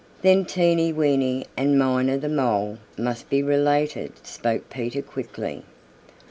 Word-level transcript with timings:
"Then 0.23 0.45
Teeny 0.45 0.91
Weeny 0.91 1.45
and 1.55 1.77
Miner 1.77 2.17
the 2.17 2.27
Mole 2.27 2.79
must 2.97 3.29
be 3.29 3.43
related," 3.43 4.13
spoke 4.25 4.67
Peter 4.67 5.03
quickly. 5.03 5.61